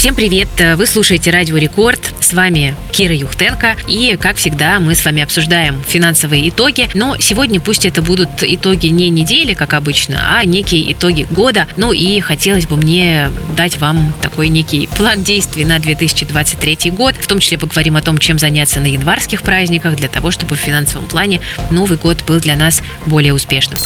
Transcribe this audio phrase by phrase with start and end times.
[0.00, 0.48] Всем привет!
[0.76, 2.00] Вы слушаете Радио Рекорд.
[2.20, 3.76] С вами Кира Юхтенко.
[3.86, 6.88] И, как всегда, мы с вами обсуждаем финансовые итоги.
[6.94, 11.66] Но сегодня пусть это будут итоги не недели, как обычно, а некие итоги года.
[11.76, 17.14] Ну и хотелось бы мне дать вам такой некий план действий на 2023 год.
[17.20, 20.60] В том числе поговорим о том, чем заняться на январских праздниках, для того, чтобы в
[20.60, 23.78] финансовом плане Новый год был для нас более успешным.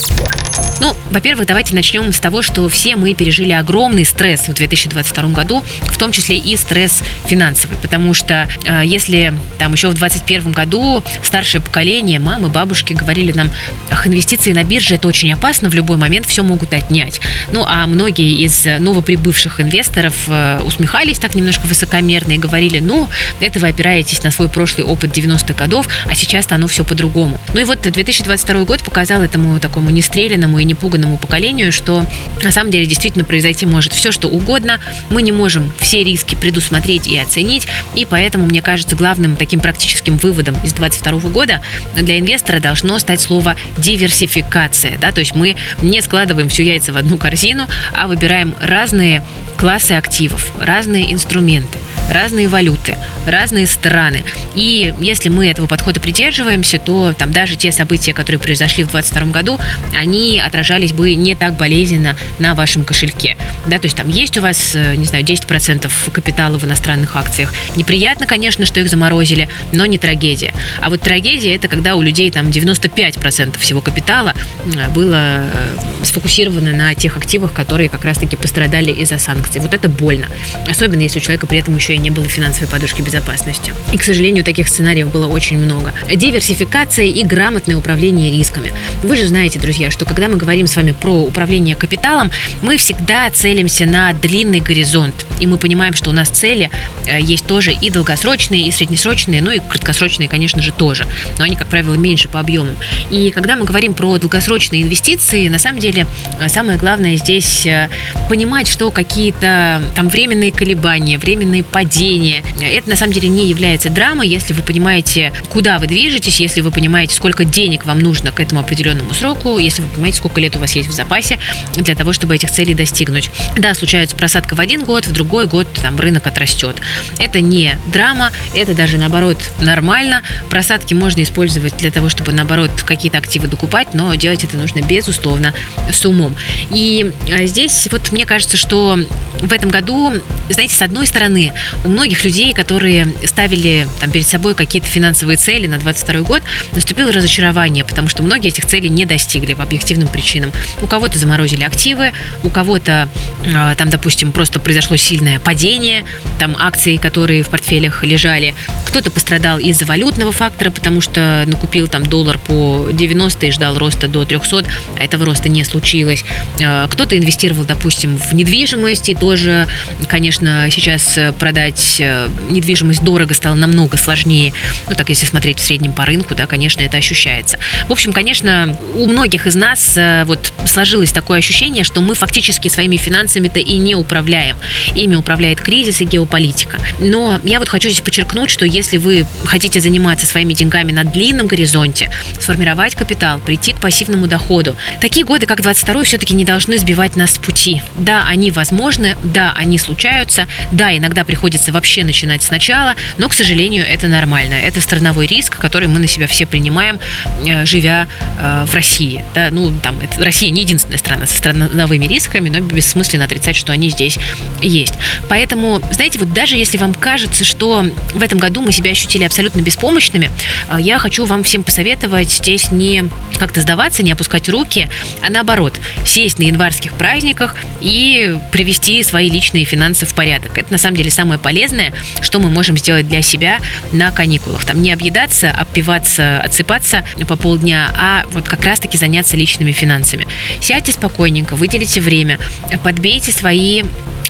[0.81, 5.65] Ну, во-первых, давайте начнем с того, что все мы пережили огромный стресс в 2022 году,
[5.83, 11.03] в том числе и стресс финансовый, потому что э, если там еще в 2021 году
[11.23, 13.51] старшее поколение, мамы, бабушки говорили нам,
[13.91, 17.21] ах, инвестиции на бирже это очень опасно, в любой момент все могут отнять.
[17.53, 23.09] Ну, а многие из новоприбывших инвесторов э, усмехались так немножко высокомерно и говорили, ну,
[23.41, 27.41] это вы опираетесь на свой прошлый опыт 90-х годов, а сейчас-то оно все по-другому.
[27.53, 32.07] Ну и вот 2022 год показал этому такому нестрелянному и непуганному поколению, что
[32.43, 34.81] на самом деле действительно произойти может все, что угодно.
[35.11, 40.17] Мы не можем все риски предусмотреть и оценить, и поэтому, мне кажется, главным таким практическим
[40.17, 41.61] выводом из 2022 года
[41.95, 44.99] для инвестора должно стать слово диверсификация.
[44.99, 45.13] Да?
[45.13, 49.23] То есть мы не складываем все яйца в одну корзину, а выбираем разные
[49.57, 51.79] классы активов, разные инструменты
[52.11, 54.25] разные валюты, разные страны.
[54.55, 59.33] И если мы этого подхода придерживаемся, то там даже те события, которые произошли в 2022
[59.33, 59.61] году,
[59.99, 63.37] они отражались бы не так болезненно на вашем кошельке.
[63.67, 67.53] Да, то есть там есть у вас, э, не знаю, 10% капитала в иностранных акциях.
[67.77, 70.53] Неприятно, конечно, что их заморозили, но не трагедия.
[70.81, 76.73] А вот трагедия это когда у людей там 95% всего капитала э, было э, сфокусировано
[76.73, 79.61] на тех активах, которые как раз-таки пострадали из-за санкций.
[79.61, 80.27] Вот это больно.
[80.69, 83.73] Особенно если у человека при этом еще и не было финансовой подушки безопасности.
[83.93, 85.93] И, к сожалению, таких сценариев было очень много.
[86.13, 88.73] Диверсификация и грамотное управление рисками.
[89.03, 92.31] Вы же знаете, друзья, что когда мы говорим с вами про управление капиталом,
[92.63, 95.27] мы всегда целимся на длинный горизонт.
[95.41, 96.71] И мы понимаем, что у нас цели
[97.07, 101.07] э, есть тоже и долгосрочные, и среднесрочные, ну и краткосрочные, конечно же, тоже.
[101.39, 102.77] Но они, как правило, меньше по объемам.
[103.11, 106.07] И когда мы говорим про долгосрочные инвестиции, на самом деле
[106.41, 107.89] э, самое главное здесь э,
[108.29, 112.43] понимать, что какие-то там временные колебания, временные падения, падение.
[112.61, 116.71] Это на самом деле не является драмой, если вы понимаете, куда вы движетесь, если вы
[116.71, 120.59] понимаете, сколько денег вам нужно к этому определенному сроку, если вы понимаете, сколько лет у
[120.59, 121.39] вас есть в запасе
[121.77, 123.31] для того, чтобы этих целей достигнуть.
[123.57, 126.77] Да, случается просадка в один год, в другой год там рынок отрастет.
[127.19, 130.23] Это не драма, это даже наоборот нормально.
[130.49, 135.55] Просадки можно использовать для того, чтобы наоборот какие-то активы докупать, но делать это нужно безусловно
[135.93, 136.35] с умом.
[136.71, 138.99] И а, здесь вот мне кажется, что
[139.41, 140.13] в этом году,
[140.49, 141.53] знаете, с одной стороны,
[141.85, 146.43] многих людей, которые ставили там, перед собой какие-то финансовые цели на 22 год,
[146.73, 150.53] наступило разочарование, потому что многие этих целей не достигли по объективным причинам.
[150.83, 153.09] У кого-то заморозили активы, у кого-то
[153.55, 156.05] а, там, допустим, просто произошло сильное падение,
[156.39, 158.55] там акции, которые в портфелях лежали,
[158.95, 164.07] кто-то пострадал из-за валютного фактора, потому что накупил там доллар по 90 и ждал роста
[164.07, 164.65] до 300,
[164.99, 166.25] а этого роста не случилось.
[166.63, 169.67] А, кто-то инвестировал, допустим, в недвижимость, и тоже,
[170.09, 174.53] конечно, сейчас продать продать э, недвижимость дорого стало намного сложнее.
[174.89, 177.59] Ну, так если смотреть в среднем по рынку, да, конечно, это ощущается.
[177.89, 182.69] В общем, конечно, у многих из нас э, вот сложилось такое ощущение, что мы фактически
[182.69, 184.57] своими финансами-то и не управляем.
[184.95, 186.79] Ими управляет кризис и геополитика.
[186.99, 191.47] Но я вот хочу здесь подчеркнуть, что если вы хотите заниматься своими деньгами на длинном
[191.47, 192.11] горизонте,
[192.41, 197.35] сформировать капитал, прийти к пассивному доходу, такие годы, как 22 все-таки не должны сбивать нас
[197.35, 197.83] с пути.
[197.97, 203.35] Да, они возможны, да, они случаются, да, иногда приходится приходится вообще начинать сначала, но, к
[203.35, 204.55] сожалению, это нормально.
[204.55, 206.99] Это страновой риск, который мы на себя все принимаем,
[207.47, 208.09] э, живя
[208.39, 209.25] э, в России.
[209.35, 213.73] Да, ну, там, это, Россия не единственная страна со страновыми рисками, но бессмысленно отрицать, что
[213.73, 214.19] они здесь
[214.63, 214.95] есть.
[215.29, 219.61] Поэтому, знаете, вот даже если вам кажется, что в этом году мы себя ощутили абсолютно
[219.61, 220.31] беспомощными,
[220.69, 223.05] э, я хочу вам всем посоветовать здесь не
[223.39, 224.89] как-то сдаваться, не опускать руки,
[225.23, 230.57] а наоборот, сесть на январских праздниках и привести свои личные финансы в порядок.
[230.59, 233.59] Это на самом деле самое полезное, что мы можем сделать для себя
[233.93, 234.65] на каникулах.
[234.65, 240.27] Там не объедаться, опиваться, отсыпаться по полдня, а вот как раз-таки заняться личными финансами.
[240.61, 242.39] Сядьте спокойненько, выделите время,
[242.83, 243.85] подбейте свои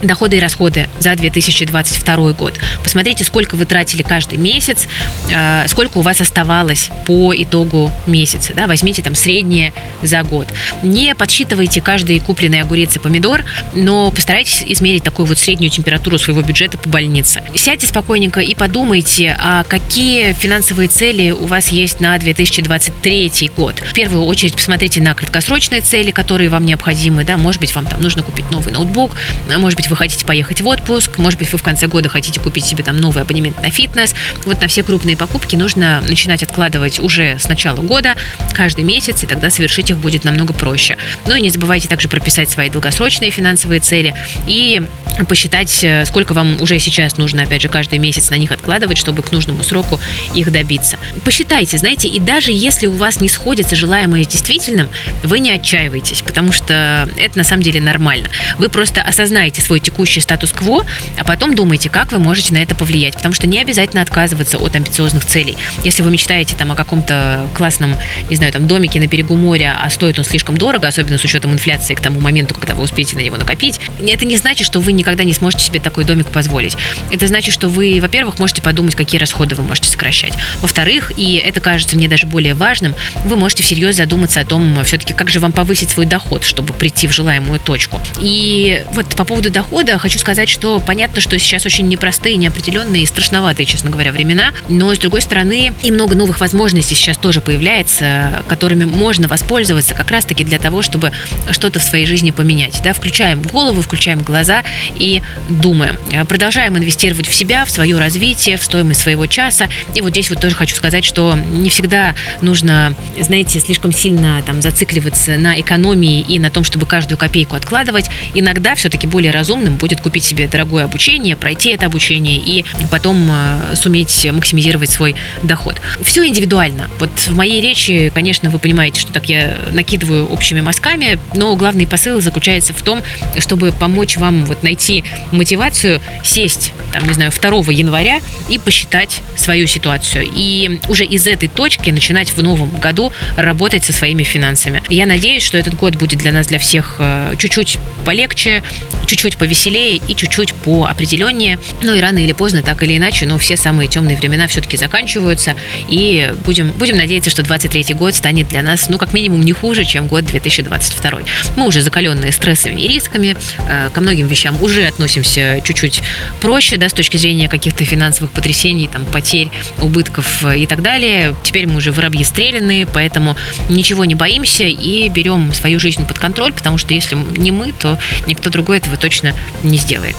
[0.06, 2.58] доходы и расходы за 2022 год.
[2.82, 4.86] Посмотрите, сколько вы тратили каждый месяц,
[5.30, 8.52] э, сколько у вас оставалось по итогу месяца.
[8.54, 8.66] Да?
[8.66, 9.72] Возьмите там среднее
[10.02, 10.48] за год.
[10.82, 16.42] Не подсчитывайте каждый купленный огурец и помидор, но постарайтесь измерить такую вот среднюю температуру своего
[16.42, 17.42] бюджета по больнице.
[17.54, 23.80] Сядьте спокойненько и подумайте, а какие финансовые цели у вас есть на 2023 год.
[23.80, 27.24] В первую очередь посмотрите на краткосрочные цели, которые вам необходимы.
[27.24, 27.36] Да?
[27.36, 29.12] Может быть, вам там нужно купить новый ноутбук,
[29.56, 32.64] может быть, вы хотите поехать в отпуск, может быть, вы в конце года хотите купить
[32.64, 34.12] себе там новый абонемент на фитнес.
[34.44, 38.16] Вот на все крупные покупки нужно начинать откладывать уже с начала года,
[38.52, 40.96] каждый месяц, и тогда совершить их будет намного проще.
[41.28, 44.16] Ну и не забывайте также прописать свои долгосрочные финансовые цели
[44.48, 44.82] и
[45.28, 49.22] посчитать, э, сколько вам уже сейчас нужно, опять же, каждый месяц на них откладывать, чтобы
[49.22, 50.00] к нужному сроку
[50.34, 50.98] их добиться.
[51.24, 54.88] Посчитайте, знаете, и даже если у вас не сходится желаемое с действительным,
[55.22, 58.28] вы не отчаивайтесь, потому что это на самом деле нормально.
[58.58, 60.84] Вы просто осознаете свой текущий статус-кво,
[61.18, 64.74] а потом думаете, как вы можете на это повлиять, потому что не обязательно отказываться от
[64.74, 65.56] амбициозных целей.
[65.84, 67.96] Если вы мечтаете там о каком-то классном,
[68.28, 71.52] не знаю, там домике на берегу моря, а стоит он слишком дорого, особенно с учетом
[71.52, 74.92] инфляции к тому моменту, когда вы успеете на него накопить, это не значит, что вы
[74.92, 76.76] никогда не сможете себе такой домик позволить.
[77.10, 80.34] Это значит, что вы, во-первых, можете подумать, какие расходы вы можете сокращать.
[80.60, 82.94] Во-вторых, и это кажется мне даже более важным,
[83.24, 87.06] вы можете всерьез задуматься о том, все-таки, как же вам повысить свой доход, чтобы прийти
[87.06, 88.00] в желаемую точку.
[88.20, 89.63] И вот по поводу дохода
[89.98, 94.94] хочу сказать, что понятно, что сейчас очень непростые, неопределенные и страшноватые, честно говоря, времена, но
[94.94, 100.44] с другой стороны и много новых возможностей сейчас тоже появляется, которыми можно воспользоваться как раз-таки
[100.44, 101.12] для того, чтобы
[101.50, 102.80] что-то в своей жизни поменять.
[102.82, 102.92] Да?
[102.92, 104.62] Включаем голову, включаем глаза
[104.96, 105.96] и думаем.
[106.28, 109.68] Продолжаем инвестировать в себя, в свое развитие, в стоимость своего часа.
[109.94, 114.60] И вот здесь вот тоже хочу сказать, что не всегда нужно, знаете, слишком сильно там
[114.60, 118.10] зацикливаться на экономии и на том, чтобы каждую копейку откладывать.
[118.34, 123.76] Иногда все-таки более разумным будет купить себе дорогое обучение, пройти это обучение и потом э,
[123.76, 125.76] суметь максимизировать свой доход.
[126.02, 126.90] Все индивидуально.
[126.98, 131.86] Вот в моей речи, конечно, вы понимаете, что так я накидываю общими мазками, но главный
[131.86, 133.02] посыл заключается в том,
[133.38, 139.66] чтобы помочь вам вот найти мотивацию сесть, там, не знаю, 2 января и посчитать свою
[139.66, 140.28] ситуацию.
[140.34, 144.82] И уже из этой точки начинать в новом году работать со своими финансами.
[144.88, 148.62] Я надеюсь, что этот год будет для нас, для всех э, чуть-чуть полегче,
[149.06, 151.58] чуть-чуть повеселее и чуть-чуть поопределеннее.
[151.82, 155.54] Ну и рано или поздно, так или иначе, но все самые темные времена все-таки заканчиваются.
[155.86, 159.84] И будем, будем надеяться, что 23 год станет для нас, ну, как минимум, не хуже,
[159.84, 161.20] чем год 2022.
[161.56, 163.36] Мы уже закаленные стрессами и рисками,
[163.68, 166.00] э, ко многим вещам уже относимся чуть-чуть
[166.40, 171.36] проще, да, с точки зрения каких-то финансовых потрясений, там, потерь, убытков и так далее.
[171.42, 173.36] Теперь мы уже воробьи стреляны, поэтому
[173.68, 177.98] ничего не боимся и берем свою жизнь под контроль, потому что если не мы, то
[178.26, 180.16] никто другой этого точно не сделает.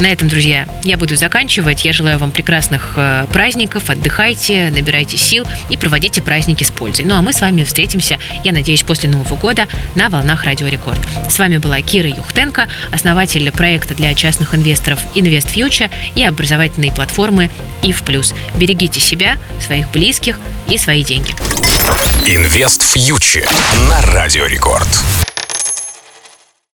[0.00, 1.84] На этом, друзья, я буду заканчивать.
[1.84, 7.04] Я желаю вам прекрасных э, праздников, отдыхайте, набирайте сил и проводите праздники с пользой.
[7.04, 10.98] Ну а мы с вами встретимся, я надеюсь, после Нового года на волнах Радио Рекорд.
[11.30, 17.50] С вами была Кира Юхтенко, основатель проекта для частных инвесторов Invest Future и образовательной платформы
[17.82, 18.34] IF+.
[18.56, 20.38] Берегите себя, своих близких
[20.68, 21.34] и свои деньги.
[22.26, 23.48] Инвест Фьючер
[23.88, 24.88] на Радио Рекорд.